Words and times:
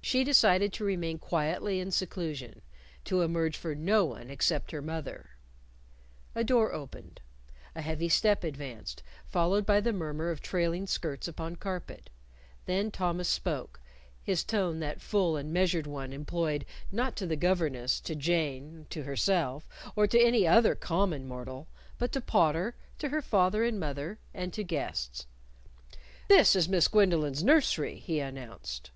She 0.00 0.24
decided 0.24 0.72
to 0.72 0.84
remain 0.84 1.18
quietly 1.18 1.80
in 1.80 1.90
seclusion; 1.90 2.62
to 3.04 3.20
emerge 3.20 3.58
for 3.58 3.74
no 3.74 4.06
one 4.06 4.30
except 4.30 4.70
her 4.70 4.80
mother. 4.80 5.36
A 6.34 6.42
door 6.42 6.72
opened. 6.72 7.20
A 7.74 7.82
heavy 7.82 8.08
step 8.08 8.42
advanced, 8.42 9.02
followed 9.26 9.66
by 9.66 9.80
the 9.82 9.92
murmur 9.92 10.30
of 10.30 10.40
trailing 10.40 10.86
skirts 10.86 11.28
upon 11.28 11.56
carpet. 11.56 12.08
Then 12.64 12.90
Thomas 12.90 13.28
spoke 13.28 13.82
his 14.22 14.44
tone 14.44 14.80
that 14.80 15.02
full 15.02 15.36
and 15.36 15.52
measured 15.52 15.86
one 15.86 16.14
employed, 16.14 16.64
not 16.90 17.14
to 17.16 17.26
the 17.26 17.36
governess, 17.36 18.00
to 18.02 18.14
Jane, 18.14 18.86
to 18.88 19.02
herself, 19.02 19.68
or 19.94 20.06
to 20.06 20.18
any 20.18 20.46
other 20.46 20.74
common 20.74 21.26
mortal, 21.28 21.68
but 21.98 22.12
to 22.12 22.22
Potter, 22.22 22.74
to 22.98 23.10
her 23.10 23.20
father 23.20 23.62
and 23.62 23.78
mother, 23.78 24.18
and 24.32 24.54
to 24.54 24.64
guests. 24.64 25.26
"This 26.28 26.56
is 26.56 26.66
Miss 26.66 26.88
Gwendolyn's 26.88 27.44
nursery," 27.44 27.98
he 27.98 28.20
announced. 28.20 28.90